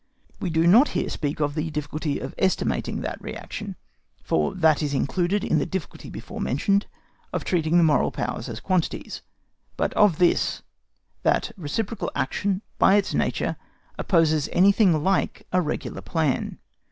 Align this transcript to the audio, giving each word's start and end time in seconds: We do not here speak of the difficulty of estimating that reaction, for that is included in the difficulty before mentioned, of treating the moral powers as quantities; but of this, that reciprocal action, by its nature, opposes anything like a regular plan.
We 0.39 0.49
do 0.49 0.65
not 0.65 0.87
here 0.97 1.09
speak 1.09 1.39
of 1.39 1.53
the 1.53 1.69
difficulty 1.69 2.17
of 2.17 2.33
estimating 2.39 3.01
that 3.01 3.21
reaction, 3.21 3.75
for 4.23 4.55
that 4.55 4.81
is 4.81 4.95
included 4.95 5.43
in 5.43 5.59
the 5.59 5.65
difficulty 5.67 6.09
before 6.09 6.41
mentioned, 6.41 6.87
of 7.31 7.45
treating 7.45 7.77
the 7.77 7.83
moral 7.83 8.09
powers 8.09 8.49
as 8.49 8.59
quantities; 8.59 9.21
but 9.77 9.93
of 9.93 10.17
this, 10.17 10.63
that 11.21 11.51
reciprocal 11.55 12.09
action, 12.15 12.63
by 12.79 12.95
its 12.95 13.13
nature, 13.13 13.57
opposes 13.95 14.49
anything 14.51 15.03
like 15.03 15.45
a 15.51 15.61
regular 15.61 16.01
plan. 16.01 16.57